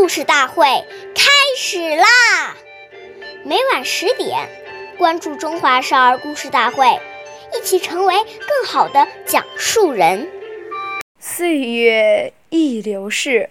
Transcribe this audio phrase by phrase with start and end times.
[0.00, 0.64] 故事大会
[1.14, 2.56] 开始啦！
[3.44, 4.48] 每晚十点，
[4.96, 6.86] 关注《中华少儿故事大会》，
[7.54, 10.26] 一起成为更好的讲述人。
[11.18, 13.50] 岁月易流逝，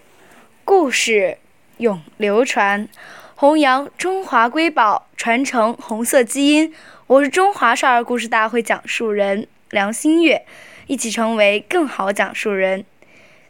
[0.64, 1.38] 故事
[1.76, 2.88] 永流传，
[3.36, 6.74] 弘扬中华瑰宝，传承红色基因。
[7.06, 10.44] 我是中华少儿故事大会讲述人梁新月，
[10.88, 12.84] 一起成为更好讲述人。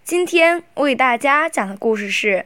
[0.04, 2.28] 今天我给大家讲的故事是《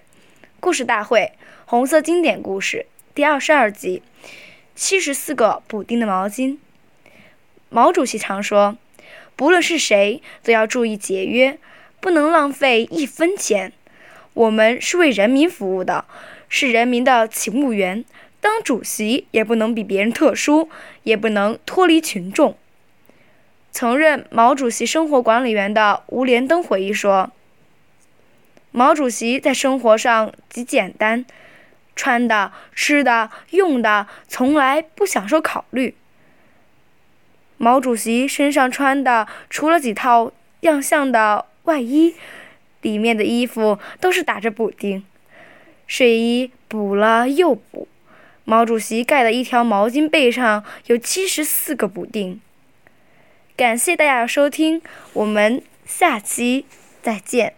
[0.65, 1.33] 故事大会
[1.67, 4.03] 红色经典故事》第二十二集
[4.75, 6.53] 《七十四个补丁的毛巾》。
[7.69, 8.79] 毛主席常说
[9.37, 11.59] ：“不论是谁，都要注意节约，
[12.01, 13.75] 不能浪费一分钱。
[14.33, 16.07] 我们是为人民服务的，
[16.49, 18.03] 是人民的勤务员。
[18.41, 20.71] 当主席也不能比别人特殊，
[21.03, 22.57] 也不能脱离群众。”
[23.71, 27.31] 曾任毛主席生活管理员的吴连登回忆说。
[28.77, 31.25] 毛主席在生活上极简单，
[31.95, 35.95] 穿的、吃的、用的，从来不享受考虑。
[37.57, 42.17] 毛主席身上穿的，除了几套样相的外衣，
[42.83, 45.05] 里面的衣服都是打着补丁，
[45.87, 47.87] 睡衣补了又补。
[48.45, 52.41] 毛主席盖的一条毛巾被上有七十四个补丁。
[53.57, 56.67] 感谢大家的收听，我们下期
[57.01, 57.55] 再见。